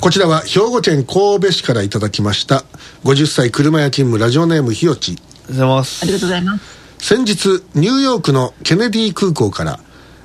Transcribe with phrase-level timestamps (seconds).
[0.00, 2.64] こちらは兵庫県神戸市からいただきました。
[3.04, 5.12] 50歳車屋勤務ラジオネームひよち。
[5.12, 6.02] ありがとうございます。
[6.02, 6.78] ありがとうございます。
[6.98, 9.80] 先日ニューヨークのケネディ空港から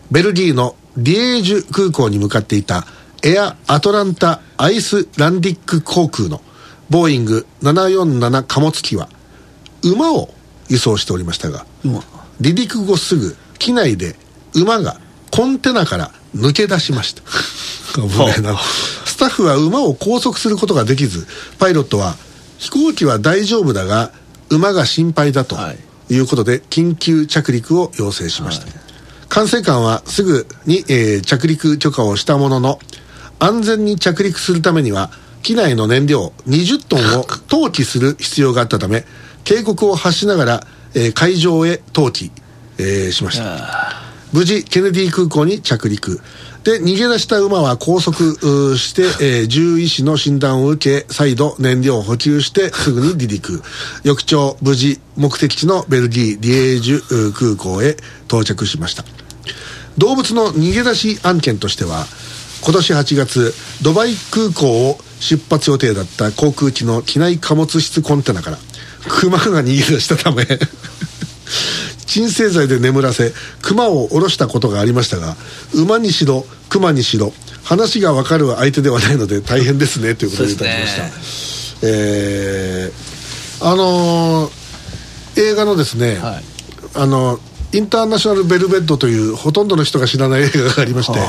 [0.10, 2.86] ベルギーのリエージュ空港に向かっていた
[3.24, 6.42] エアアトランタアイスランディック航空の
[6.90, 9.10] ボーイング747貨物機は
[9.84, 10.30] 馬を
[10.70, 12.02] 輸送しておりましたが馬。
[12.42, 14.16] 離陸後すぐ機内で
[14.56, 15.00] 馬が
[15.36, 17.24] コンテナから抜け出しました。
[19.06, 21.26] スタッフは馬を拘束することができず
[21.58, 22.16] パイロットは
[22.60, 24.12] 飛行機は大丈夫だが
[24.52, 25.78] 馬が心配だとはい。
[26.14, 28.68] いうことで緊急着陸を要請しました、
[29.28, 32.78] 管制官はすぐに、えー着陸許可をしたものの
[33.40, 35.10] 安全に着陸するためには
[35.42, 39.06] 機内の燃料20トンを 投棄する必要があったため
[39.46, 42.30] 警告を発しながら、えー会場へ投棄、
[42.78, 44.03] えーしました
[44.34, 46.20] 無事ケネディ空港に着陸。
[46.64, 48.18] で逃げ出した馬は拘束
[48.78, 53.62] して、えー獣医師の診断を受け再度燃料を補給してすぐに離陸。
[54.04, 57.96] 翌朝無事目的地のベルギーリエージュ空港へ
[58.28, 59.04] 到着しました。
[59.98, 62.06] 動物の逃げ出し案件としては
[62.64, 68.58] 今年8月ドバイ空港を出発予定だった航空機の機内貨物室コンテナから
[69.08, 70.48] 熊が逃げ出したため。
[72.06, 75.36] 鎮静剤で眠らせ熊を下ろしたことがありましたが
[75.74, 83.14] 馬にしろ熊にしろ話が分かる相手ではないので大変ですねということでいただきました、えー
[83.66, 84.64] あのー
[85.36, 86.44] 映画のですね、はい。
[86.96, 87.40] あの
[87.74, 91.20] インターナショナル・ベルベッドというほとんどの人が知らない映画がありまして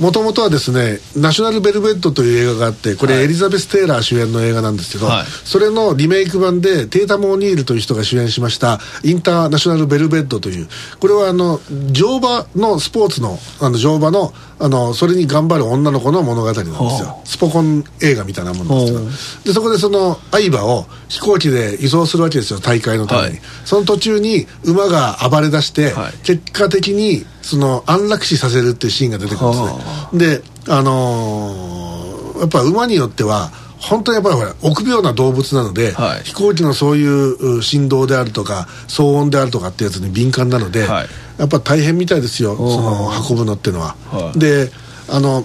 [0.00, 5.26] もともとはですねナショナル・ベルベッドという映画があってこれエリザベス・テイラー主演の映画なんですけど、はい。
[5.26, 10.68] それのリメイク版でテータム・オニールという人が主演しましたインターナショナル・ベルベッドという。
[11.00, 17.20] これはあの乗馬のスポーツのあの乗馬のあのそれに頑張る女の子の物語なんですよ。
[17.24, 23.40] スポコン映画みたいなものなんですでそこでその相葉を飛行機で輸送するわけですよ大会のために、はい。
[23.64, 26.12] その途中に馬が暴れ出して、はい。
[26.24, 30.42] 結果的にその安楽死させるっていうシーンが出てくるんですね。
[30.42, 33.50] であのーやっぱ馬によっては
[33.80, 36.22] 本当にやっぱりほら臆病な動物なので、はい。
[36.24, 41.06] 飛行機のそういうう振動であるとか騒音であるとかってやつに敏感なので、はい
[41.38, 44.38] やっぱ大変みたいですよその運ぶのっていうのは、はい。
[44.38, 44.70] で
[45.08, 45.44] あの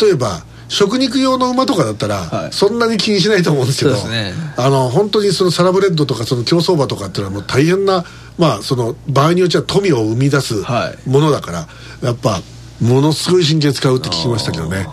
[0.00, 2.52] 例えば食肉用の馬とかだったら、はい。
[2.52, 4.32] そんなに気にしないと思うんですけどね。
[4.56, 8.04] あの本当にそのサラブレッドとかその競走馬とかっていうのはもう大変な、
[8.38, 11.08] まあ、その場合によっては富を生み出すはい。
[11.10, 11.68] ものだから、
[12.02, 12.40] やっぱ
[12.80, 14.86] ものすごい神経使うって聞きましたけどね。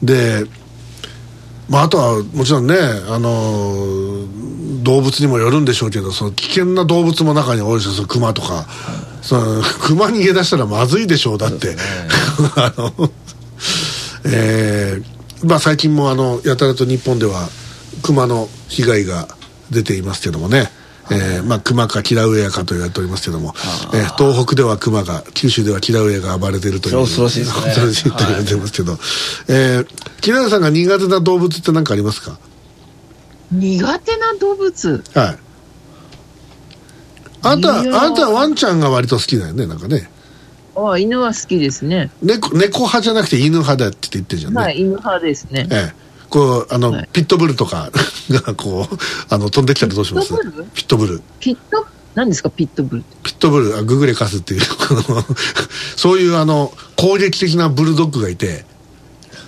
[0.00, 0.44] で、
[1.68, 2.76] まあ、あとはもちろんね、
[3.08, 4.56] あのー
[4.86, 8.66] 動物にもよるんでしょうけどその危険な動物も中に多いですよその熊とか、
[9.26, 11.76] その熊逃げ出したらまずいでしょうだって、
[12.56, 13.10] あの
[14.24, 17.48] えーまあ、最近もあのやたらと日本では
[18.02, 19.28] 熊の被害が
[19.70, 20.70] 出ていますけどもね、
[21.10, 23.54] えーまあ、熊かキラウエアかと言われておりますけども、
[23.92, 27.00] えー東北では熊が九州ではキラウエアが暴れているという。
[27.00, 27.62] 恐ろしいですね。
[27.62, 28.98] 恐ろしいと言われてますけど、
[29.48, 29.86] えー
[30.20, 32.38] キラウエアさんが苦手な動物って何かありますか？
[33.52, 35.04] 苦手な動物？
[35.14, 35.38] はい
[37.50, 40.10] あんたあんたはワンちゃんが割と好きだよねなんかね。
[40.74, 42.10] ああ犬は好きですね。
[42.22, 45.68] 猫猫派じゃなくて犬派だって言ってるじゃんね、はい犬派ですね。
[45.70, 46.06] ええ。
[46.28, 47.08] こうあの、はい。
[47.12, 47.90] ピットブルとか
[48.30, 48.96] がこう
[49.30, 50.28] あの飛んできたらどうします？
[50.28, 50.62] ピットブル？
[50.74, 51.22] ピットブル。
[51.40, 52.50] ピット何ですか？
[52.50, 53.04] ピットブル。
[53.22, 53.76] ピットブル。
[53.76, 54.60] あググレカスっていう。
[55.96, 58.64] そういうあの攻撃的なブルドッグがいて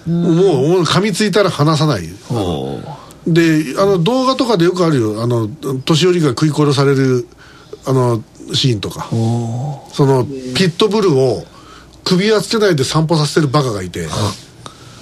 [0.07, 2.09] もうもう噛みついたら離さない。
[2.31, 2.79] お
[3.27, 5.23] であの動画とかでよくあるよ。
[5.23, 5.49] あの
[5.85, 7.27] 年寄りが食い殺される
[7.87, 8.23] あの
[8.55, 9.09] シーンとか。
[9.13, 11.45] おそのピットブルを
[12.05, 14.09] 首輪つけないで散歩させてるバカがいて。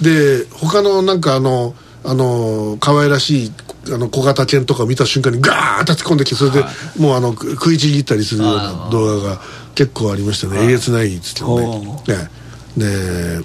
[0.01, 1.73] で他のなんかあの
[2.03, 3.51] あの可愛らしい
[3.87, 6.63] あの小型犬とかを見た瞬間にガーッと突っ込んできてそれで
[6.99, 9.41] もうあのく食いちぎったりするような動画が
[9.73, 10.63] 結構ありましたね。
[10.63, 12.29] えげつないですけどねね。
[12.77, 13.41] で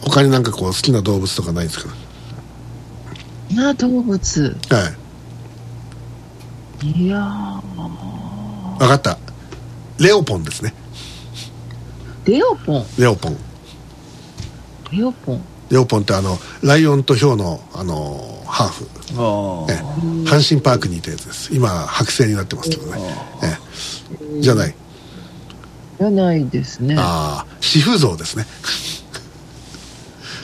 [0.00, 1.94] 他になんかこう好きな動物とかないですか？
[3.54, 4.56] な動物。
[4.70, 5.01] はい
[6.84, 7.62] いや
[8.78, 9.16] 分かった。
[9.98, 10.74] レオポンですね。
[12.24, 12.86] ーレオポン？
[12.98, 13.36] レオポン。
[14.90, 15.44] レオポン？
[15.70, 19.20] レオポンってあのライオンとヒョウのあのハーフ。
[19.20, 19.76] おええ。
[20.28, 21.54] 阪神パークにいたやつです。
[21.54, 22.98] 今剥製になってますけどね、
[23.44, 23.56] え
[24.38, 24.40] え。
[24.40, 24.74] じゃない。
[26.00, 26.96] じゃないですね。
[26.98, 28.44] ああシフゾウですね。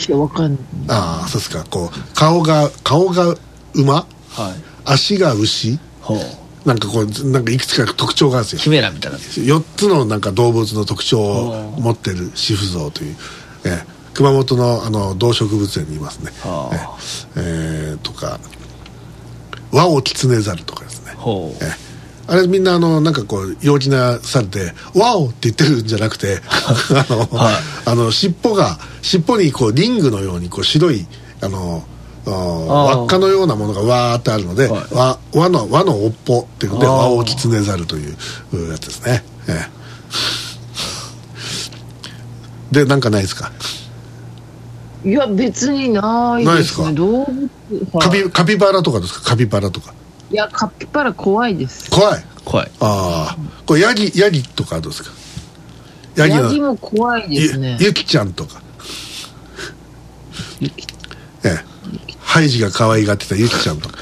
[0.08, 0.60] いやわかんない。
[0.88, 1.64] ああそうですか。
[1.64, 3.34] こう顔が顔が
[3.74, 3.94] 馬？
[3.94, 4.06] はい。
[4.84, 5.80] 足が牛？
[6.64, 8.60] なんかこうなんかいくつか特徴があるんですよ。
[8.60, 9.88] キメラみたいな4つ。
[9.88, 13.16] のなんか動物の特徴を持ってるシフゾウという、
[13.64, 16.98] えー熊本のあの動植物園にいますね、はあ
[17.36, 18.40] えーえーとか。
[19.70, 21.12] ワオキツネザルとかですね。
[21.60, 21.72] え
[22.26, 27.54] あれみんなあのなんかこう陽気な猿で「ワオ!」って言ってるんじゃなくて あの、はい
[27.86, 31.06] あの尻尾が尻尾にこうリングのようにこう白い
[31.40, 31.84] あの
[32.26, 34.94] 輪っかのようなものがわーってあるので、はい。
[34.94, 36.92] わ輪の輪の尾っぽっていうのであー。
[36.92, 38.16] ワオキツネザルという
[38.52, 39.52] うやつですね、え
[42.72, 42.74] え。
[42.74, 43.50] でなんかないですか？
[45.04, 46.82] いや、別にないないですか？
[46.82, 46.96] ですね。
[46.96, 47.48] 動物、
[47.92, 48.24] カはい。
[48.24, 49.30] ピカピバラとかですか？
[49.30, 49.94] カピバラとか。
[50.30, 51.90] いや、カピバラ怖いです。
[51.90, 52.22] 怖い。
[52.44, 52.70] 怖い。
[52.80, 55.12] ああこれヤギヤギとかはどうですか？
[56.16, 57.78] ヤギのヤギも怖いですね。
[57.80, 57.86] ゆ。
[57.86, 58.60] ゆきちゃんとか。
[60.60, 60.97] ゆきええ
[62.38, 63.98] ハイジが可愛がってたゆきちゃんとか。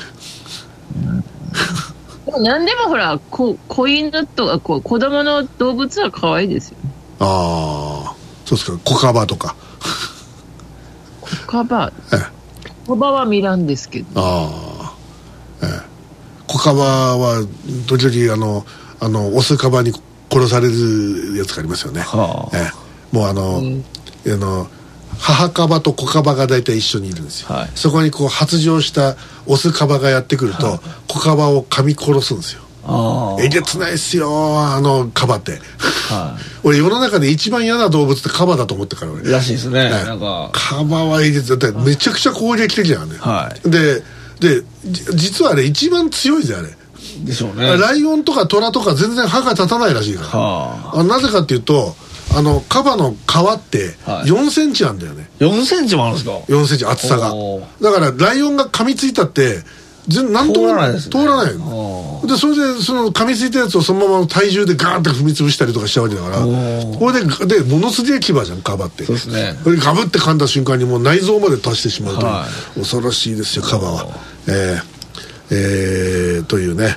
[2.38, 6.76] 何でもほら、こ子犬とかこう子供の動物は可愛いですよ。
[7.20, 8.78] ああそうですか。
[8.84, 9.56] コカバとか。
[11.46, 12.18] コカバ、ええ。
[12.86, 14.06] コカバは見らんですけど。
[14.16, 14.50] あ
[14.82, 14.94] あ
[15.62, 15.80] ええ。
[16.46, 17.42] コカバは
[17.86, 18.66] 時々あの
[19.00, 19.94] あのオスカバに
[20.30, 22.56] 殺されるやつがありますよね、はあ。
[22.58, 23.16] ええ。
[23.16, 23.82] もうあの,、うん。
[24.26, 24.68] あの
[25.18, 27.70] 母カバと子カバが大体一緒にいるんですよ、はい。
[27.74, 29.16] そこにこう発情した
[29.46, 32.62] オスカバがやってくると、子カバを噛み殺すんですよ。
[32.88, 35.58] あえげつないっすよあのカバって。
[36.08, 39.28] は 俺世の中で一番嫌な動物ってカバだと思ってるから俺。
[39.28, 39.84] いらしいですね。
[39.84, 40.50] ねなんか。
[40.52, 43.70] カバはえげつだってめちゃくちゃ攻撃的じゃんね、はい。
[43.70, 44.02] で
[44.40, 46.76] でじ実はあれ一番強いぜあれ、
[47.24, 47.76] でしょうね。
[47.76, 51.96] ライオンとかトラとか全然歯が立たないらしいから、はあなぜかっていうと
[52.34, 54.28] あのカバの皮ってはい。
[54.28, 57.32] 4センチなんだよね、4センチもあるんですか？4センチ厚さが。
[57.80, 59.60] だからライオンが噛みついたって
[60.08, 61.12] 全なんとも通らないですね。
[61.12, 61.46] 通らない
[62.26, 69.04] でそれでその噛みついたやつをそのまま体重でガーンって踏み潰したりとかしたわけだからこれででものすげえ牙じゃんカバって。
[69.04, 69.54] そうですね。
[69.64, 72.46] これガブって噛んだ瞬間にもう内臓まで達してしまうという、は
[72.76, 74.06] 恐ろしいですよカバは。
[74.48, 74.96] えー
[75.48, 76.96] えーというね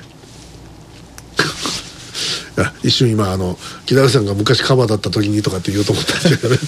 [2.84, 6.60] 一瞬今あの木田さんが昔カバだった時にとかって言おうと思ったんですけどね。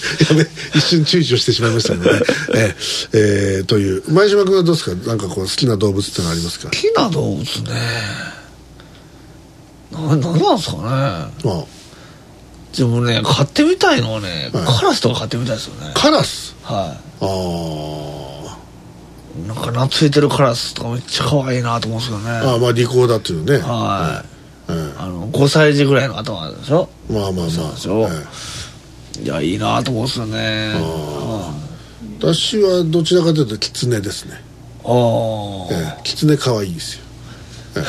[0.74, 2.20] 一瞬躊躇してしまいましたのでね、
[2.54, 3.18] えー
[3.58, 4.02] えーという。
[4.12, 5.08] 前島君はどうですか？
[5.08, 6.68] なんかこう好きな動物ってのありますか？
[6.68, 7.46] 好きな動物ね。
[9.92, 10.82] ななんなんですかね。
[10.82, 11.64] まあ。
[12.76, 14.64] でもね飼ってみたいのはね、はい。
[14.64, 15.90] カラスとか飼ってみたいですよね。
[15.94, 16.54] カラス？
[16.62, 17.28] はああ。
[19.44, 22.30] いなんか懐いてるカラスとかめっちゃ可愛いなと思うんですけどね。
[22.30, 23.58] ああまあ利口だっていうね。
[23.58, 24.28] はい、
[24.68, 24.94] うん。
[24.98, 26.88] あの5歳児ぐらいの頭でしょ？
[27.10, 27.50] まあまあまあ。
[27.50, 28.08] そうでしょ
[29.18, 30.74] えいやいいなと思うんですよね。
[32.18, 34.40] 私はどちらかというとキツネですね。
[34.84, 35.74] ああ。
[35.74, 36.00] ええ。
[36.04, 37.02] キツネ可愛いですよ、
[37.76, 37.82] ええ、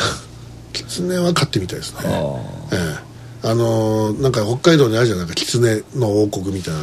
[0.74, 2.00] キツネは飼ってみたいですね。
[2.04, 2.78] あえ
[3.44, 3.48] え。
[3.48, 6.80] あのーなんか北海道にあるじゃんなんかキツネの王国みたいな。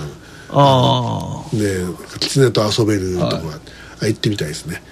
[0.52, 1.56] ああ。
[1.56, 1.84] で
[2.20, 4.12] キツネと遊べるとこはい。
[4.12, 4.82] 行ってみたいですね。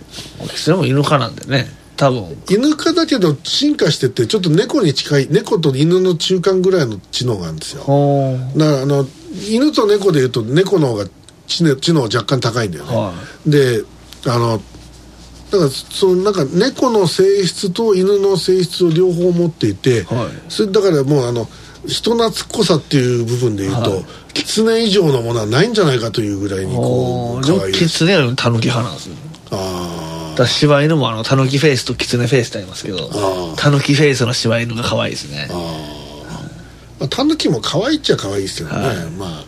[0.41, 1.67] あそれも犬科なんでね
[1.99, 2.43] 多分。
[2.49, 7.83] 犬科だけど進化してってちょっと猫に近い猫と犬の中間ぐらいの知能があるんですよ。
[7.83, 9.05] ほだからあの
[9.51, 11.07] 犬と猫でいうと猫の方が
[11.49, 13.13] 知能知能若干高いんだよね、は
[13.47, 13.83] で
[14.27, 14.61] あの
[15.51, 20.53] だからそのなんか猫の性質と犬の性質を両方持っていて、はい。
[20.53, 21.49] それだからもうあの
[21.87, 24.05] 人懐っこさっていう部分でいうと、はい。
[24.35, 29.17] 狐以上のものはないんじゃないかというぐらいにこう可愛いキツネよりもタヌキ派なんですよ
[29.51, 29.98] あ
[30.39, 35.49] だ柴犬もあのタヌキフェイスとキツネフェイスってありますけどあタヌキフェイスの柴犬が可愛いですね。
[35.51, 35.59] ああ。
[37.01, 38.97] まあタヌキも可愛いっちゃ可愛いですけどね、はい。
[39.11, 39.45] まあ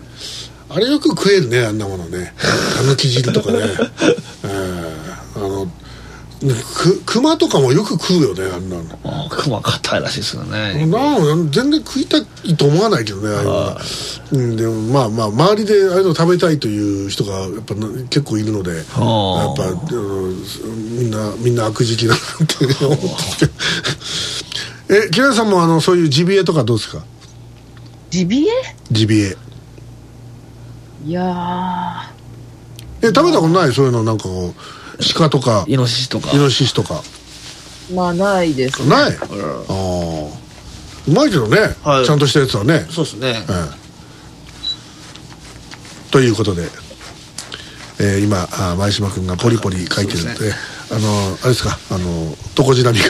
[0.73, 2.33] あれよく食えるねあんなものね。
[2.77, 3.59] タヌキ汁とかね、
[6.41, 8.83] く熊とかもよく食うよねあんなの。
[9.05, 10.87] ああクマ硬いらしいですよね。
[10.87, 13.81] なん全然食いたいと思わないけどねああいうのは、
[14.33, 18.95] うん、でもまあまあ周りでああいうの食べたいという人がやっぱな結構いるのでやっぱ、
[20.99, 23.51] みんなみんな悪食だなって思って
[24.89, 27.05] え木田さんもあのそういうジビエとかどうですか？
[28.09, 28.53] ジビエ？
[28.91, 29.37] ジビエ。
[31.05, 32.11] いや
[33.03, 33.73] え食べたことない？
[33.73, 34.55] そういうのなんかこう
[35.14, 35.64] 鹿とか。
[35.66, 36.30] イノシシとか。
[36.33, 37.02] イノシシとか。
[37.90, 38.88] ーまあないですね。
[38.88, 39.16] ない？
[39.16, 39.25] ああ
[41.09, 42.07] うまいけどね、はい。
[42.07, 42.87] ちゃんとしたやつはね。
[42.90, 43.45] そうですね。
[43.49, 43.54] ええ。
[46.11, 46.69] ということで、
[47.99, 50.35] えー今あ前島君がポリポリ書いてるんで。
[50.35, 50.57] そうです
[50.91, 53.05] あのあれですかあのトコジラミが。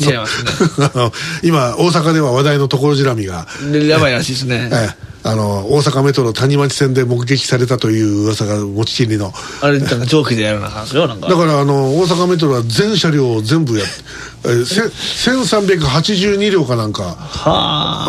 [0.00, 0.50] 違いますね。
[0.94, 1.12] あの
[1.42, 4.68] 今大阪では話題のトコジラミがでやばいらしいですね。
[4.72, 9.32] ええあの大阪メトロ谷町線で目撃されたという噂が持ちきりの。
[9.60, 11.28] あれなんか蒸気でやるような話よなんか。
[11.28, 13.88] だからあの大阪メトロは全車両を全部やっ
[14.44, 14.82] えーせ
[15.30, 17.16] 1382両かなんかは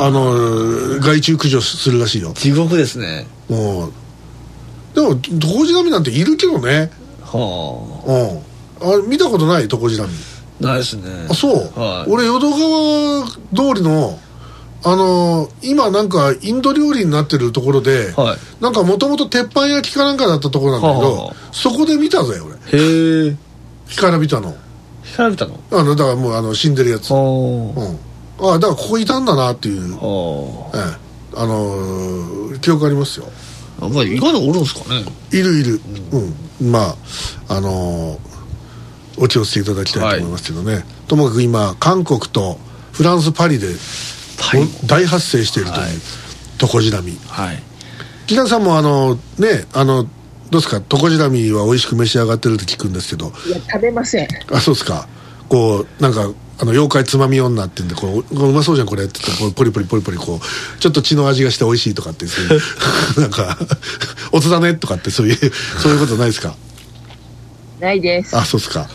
[0.01, 0.05] あ。
[0.05, 2.33] あの害虫駆除するらしいよ。
[2.35, 3.27] 地獄ですね。
[3.47, 6.89] もうでもトコジラミなんているけどね。
[7.21, 8.52] はうん
[8.83, 10.11] あ見たことないトコジラミ
[10.61, 11.27] あないですね。
[11.29, 12.11] あそう、はい。
[12.11, 13.37] 俺淀川通
[13.75, 14.19] りの
[14.85, 18.63] あの今なんかインド料理になってるところで、はい。
[18.63, 22.55] なんかもともと鉄板焼きかなんかだったところなんだけど、はあはあそこで見たぜ俺。
[22.55, 23.35] へえ。
[23.87, 24.55] 干からびたの。
[25.15, 25.59] 調べたの？
[25.71, 27.99] あのだからもうあの死んでるやつ、うはん、
[28.39, 29.97] あだからここいたんだなっていう、ええ。
[31.35, 33.25] あのー記憶ありますよ。
[33.81, 35.03] あまあ意外とおるんですかね。
[35.31, 35.81] いるいる。
[36.59, 36.95] うん、まあ
[37.49, 38.32] あのー
[39.17, 42.57] お気をつけいただきたいと思いますけどね、ともかく今韓国と
[42.91, 43.67] フランス・パリで
[44.85, 45.91] 大発生しているという、はい。
[46.57, 47.61] トコジラミはい。
[48.27, 50.81] 木田さんもあのねあのどうですか？
[50.81, 53.31] トコジラミは美味しく召し上がってると聞くんですけど。
[53.47, 54.27] いや、食べません。
[54.51, 55.07] あそうですか。
[55.49, 56.29] こうなんか
[56.59, 62.61] あの妖怪つまみ女って言うんでこううまそうじゃんこれって言ってこうポリポリポリポリこうちょっと血の味がして美味しいとかってそういう
[63.21, 63.57] なんか
[64.31, 65.51] おつだねとかってそういう
[65.81, 66.55] そういうことないですか？
[67.79, 68.35] ないです。
[68.37, 68.87] あそうですか。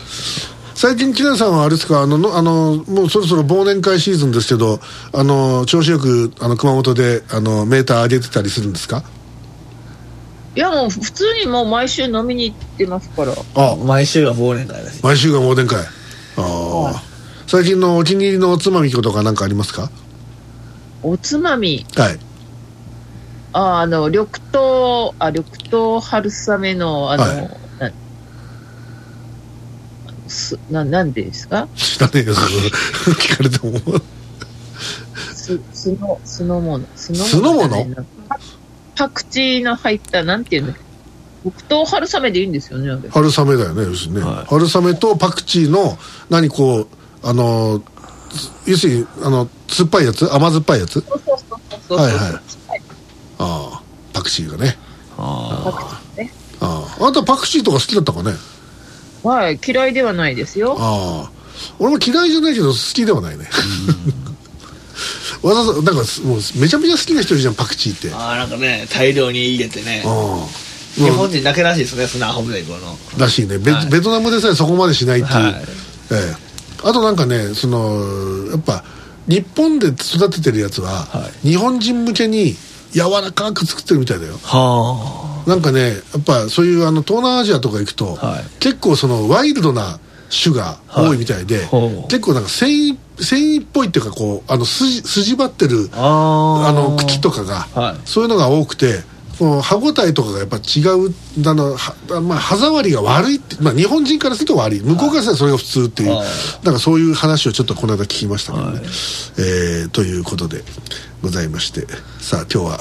[0.75, 2.01] 最近木田さんはあれですか？
[2.01, 4.79] あののあのもうそろそろ忘年会シーズンですけど
[5.13, 9.03] あの調子よくあの熊本であのメーター上げてたりするんですか？
[10.55, 13.33] いや、もう普通にもう毎週飲みに行ってますから。
[13.55, 13.75] あ。
[13.75, 14.99] 毎週が忘年会らし。
[14.99, 15.79] い毎週が忘年会。
[15.79, 15.85] あ
[16.37, 17.03] あ
[17.45, 19.91] 最近のお気に入りのおつまみとか何かありますか？
[21.03, 22.19] おつまみ、はい。
[23.53, 27.35] ああの、緑豆、あ、緑豆春雨の、あの、はい。
[27.37, 27.43] な
[30.29, 31.67] すななんでですか？
[31.75, 32.47] 知らねえよその
[33.15, 33.99] 聞かれても。
[35.33, 37.95] す酢の酢の物酢酢の物じゃないな
[38.27, 38.39] パ
[38.95, 40.73] パクチーの入ったなんていうの？
[41.43, 43.09] 緑豆春雨でいいんですよねあれ。
[43.09, 44.45] 春雨だよね要するにね、はい。
[44.45, 45.97] 春雨とパクチーの
[46.29, 46.87] 何こう
[47.23, 47.81] あの
[48.65, 50.31] 要するにあの酸っぱいやつ？
[50.31, 51.01] 甘酸っぱいやつ？
[51.01, 51.97] そうそうそうそうそう。
[51.97, 52.21] はいはい。
[52.21, 52.33] はい。
[53.39, 53.83] ああ
[54.13, 54.77] パクチーがね。
[55.17, 55.83] あパク
[56.15, 56.31] チーね。
[56.59, 58.33] あああんたパクチーとか好きだったかね？
[59.23, 60.75] はい嫌いではないですよ。
[60.79, 61.31] ああ。
[61.77, 63.49] 俺も嫌いじゃないけど好きではないね。
[65.41, 66.03] わざわざなんかもう
[66.59, 68.13] めちゃめちゃ好きな人いるじゃんパクチーって。
[68.13, 70.03] ああなんかね大量に入れてね。
[70.05, 70.47] あ
[70.95, 72.97] 日本人だけらしいですね砂浜でこの。
[73.17, 73.57] らしいね。
[73.57, 73.89] ベ,、はい。
[73.89, 75.53] ベトナムでさえそこまでしないっていう、はい。
[75.53, 75.59] え
[76.11, 76.49] え。
[76.83, 78.83] あとなんかねそのやっぱ
[79.27, 82.55] 日本で育ててるやつは、は日本人向けに
[82.91, 84.39] 柔らかく作ってるみたいだよ。
[84.41, 88.43] はなんかねやっぱそういうあの東南アジアとか行くと、はい。
[88.59, 89.99] 結構そのワイルドな
[90.43, 92.07] 種が多いみたいで、ほう。
[92.07, 97.95] 結構なんか繊維繊維っぽいっていうかこうあの筋筋張ってるああの茎とかが、はい。
[98.05, 99.03] そういうのが多くて
[99.39, 101.13] この歯ごたえとかがやっぱ違う
[101.47, 104.81] あのは、まあ、歯触りが悪いって、まあ、日本人からすると悪い。
[104.81, 106.27] 向こうからするとそれが普通っていう、はい。
[106.65, 108.83] なんかそういう話をちょっとこの間聞きましたけどね、はい。
[108.83, 110.61] えーということで
[111.21, 111.87] ございまして。
[112.19, 112.79] さあ今日は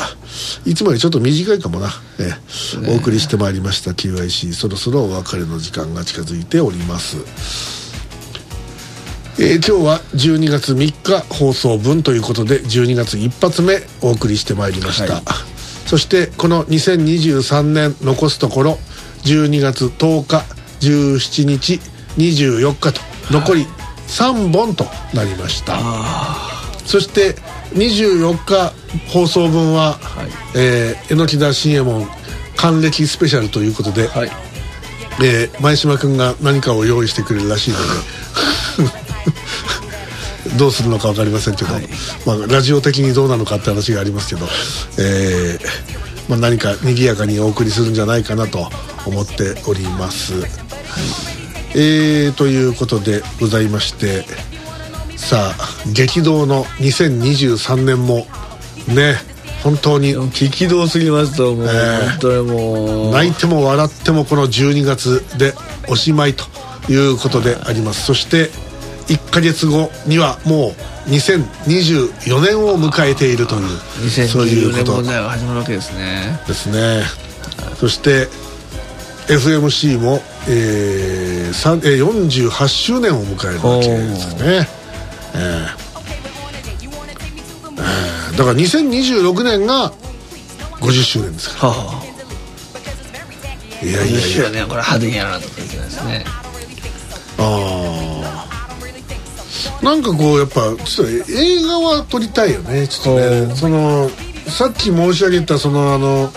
[0.67, 7.17] いつもよりちょっと短いかもな、えーお送りしてまいりました QIC そろそろお別れの時間が近づいております。
[9.39, 15.23] えー今日は12月3日放送分ということで12月一発目お送りしてまいりました、はい。
[15.87, 18.79] そしてこの2023年残すところ
[19.25, 20.45] 12月10日
[20.81, 21.81] 17日
[22.17, 23.67] 24日と残り
[24.09, 25.79] 3本となりました。
[26.85, 27.37] そして
[27.75, 28.73] 24日
[29.13, 30.29] 放送分は、はい。
[30.57, 32.09] えー榎田新右衛門
[32.57, 34.31] 還暦スペシャルということで、はい。
[35.23, 37.85] えー前島君が何かを用意してくれるらしいので
[40.59, 41.71] どうするのか分かりませんけど、
[42.27, 44.49] まあ、ラジオ的にどうなのかって話がありますけど、
[44.99, 45.67] えー
[46.29, 48.71] まあ、何か賑やかにお送りするんじゃないかなと
[49.07, 50.35] 思っております、
[51.75, 54.25] えーということでございまして
[55.19, 58.27] さあ激動の2023年も
[58.89, 59.17] ね
[59.63, 60.15] 本当に。
[60.31, 62.09] 激動すぎますともう、ええ。
[62.11, 63.13] 本当にもう。
[63.13, 65.53] 泣いても笑ってもこの12月で
[65.89, 66.45] おしまいと
[66.91, 68.05] いうことであります。
[68.07, 68.51] そして
[69.09, 70.69] 1ヶ月後にはも
[71.07, 73.59] う2024年を迎えているとい
[74.07, 74.93] うそういう2020年こと。
[74.93, 76.41] 問題が始まるわけですね。
[76.47, 77.03] ですね。
[77.81, 78.29] そして
[79.29, 84.69] FMC も、えー48周年を迎えるわけですね、
[85.35, 89.93] えーえーだから2026年が
[90.81, 93.85] 50周年ですかはあ。
[93.85, 94.19] らいやいや。
[94.19, 96.25] い20周や年これ派手にやらなきゃいけないですね。
[97.39, 98.45] あ
[99.81, 102.87] あなんかこうやっぱちょっと映画は撮りたいよね。
[102.87, 103.55] ちょっとね。
[103.57, 104.09] その
[104.47, 106.31] さっき申し上げたそのあの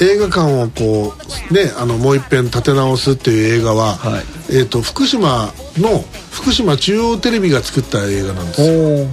[0.00, 1.14] 映画館をこ
[1.50, 4.24] うねあのもう一遍立て直すっていう映画は、はい。
[4.50, 9.04] えー、と福島の福島中央テレビが作った映画なんですよ。
[9.04, 9.06] お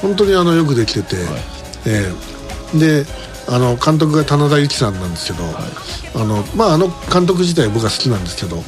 [0.00, 1.16] 本当にあのよくできてて、
[1.86, 2.12] え
[2.74, 2.78] え。
[2.78, 3.06] で
[3.50, 5.42] あの監督が棚田由紀さんなんですけど、
[6.20, 8.62] あのまあ、あの監督自体僕は好きなんですけど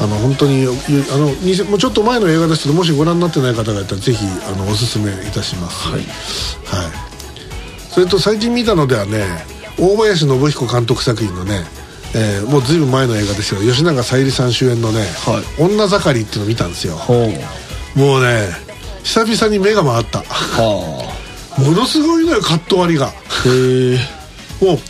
[0.00, 6.00] あの本当にあのにもうちょっと前の映画ですけどもしご覧になってない方がいたらぜひあのおすすめいたします、はい。
[6.00, 6.92] はい、
[7.90, 9.24] それと最近見たのではね
[9.78, 11.62] 大林信彦監督作品のね、
[12.14, 16.96] えーもうずいぶん前の映画ですけど吉永小百合さん主演のねは「女盛り」っていうのを見たんですよ。
[17.94, 18.48] もうね
[19.02, 20.20] 久々に目が回った。
[20.20, 21.12] は
[21.58, 23.06] ものすごいのよカット割りが。
[23.06, 23.14] あへ
[23.94, 23.98] え
[24.60, 24.80] も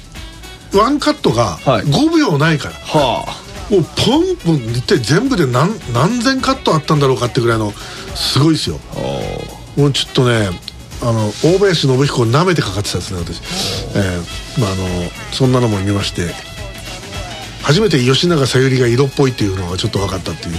[0.73, 1.85] うワンカットがはい。
[1.85, 3.27] 5秒ないから、は
[3.71, 7.73] もうポンポン一体全部で何何千カットあったんだろうかってぐらいの
[8.15, 8.79] すごいですよ。
[9.77, 10.51] もうちょっとね
[11.03, 13.41] あの大林信彦を舐めてかかってたですね私、
[13.95, 16.35] えーまああのそんなのも見まして
[17.65, 20.57] 初めて吉永小百合が色っぽいっていうのがちょっと分かったっていう、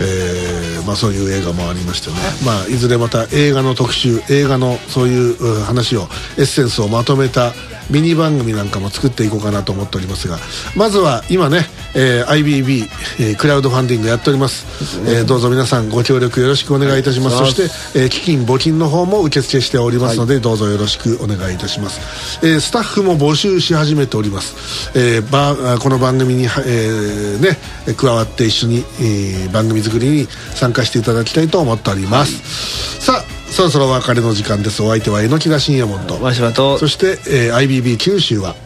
[0.00, 6.02] えーまあ、そういう映画もありましてね、まあ、いずれまた映画の特集映画のそういうう話を
[6.36, 7.52] エッセンスをまとめた
[7.90, 10.38] ミニ番組なんかも作っていこうかなと思っておりますが
[10.76, 12.88] まずは今ね、えー IBB、
[13.20, 27.58] えークラウドファンディングやっております、えーどうぞ皆さんご協力よろしくお願いいたします、はいそして、えー基金募金の方も受付しておりますので、どうぞよろしくお願いいたします、えースタッフも募集し始めております、えーばあこの番組に、はえーね、
[27.94, 34.82] 加わって一緒に、えー番組作りに参加していただきたいと思っております、さあそろそろお別れの時間です。
[34.82, 36.20] お相手は榎田信也門と。
[36.20, 36.76] わしはと。
[36.76, 38.56] そして、えー IBB 九州は。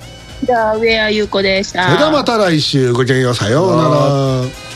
[0.42, 1.84] じゃあ、上谷優子でした。
[1.84, 2.94] それではまた来週。
[2.94, 3.34] ごきげんよう。
[3.34, 4.67] さようなら